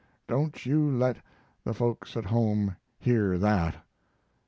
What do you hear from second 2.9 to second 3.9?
hear that.